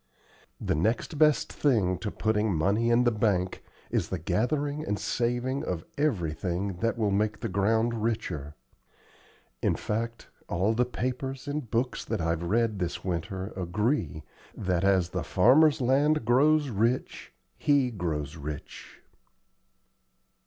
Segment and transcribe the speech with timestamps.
[0.59, 5.63] The next best thing to putting money in the bank is the gathering and saving
[5.63, 8.55] of everything that will make the ground richer.
[9.61, 14.23] In fact, all the papers and books that I've read this winter agree
[14.57, 19.01] that as the farmer's land grows rich he grows rich."